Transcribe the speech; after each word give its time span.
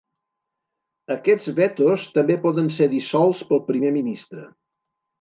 Aquests 1.17 1.51
vetos 1.59 2.07
també 2.17 2.39
poden 2.49 2.75
ser 2.81 2.91
dissolts 2.97 3.47
pel 3.53 3.65
Primer 3.73 3.97
Ministre. 4.03 4.53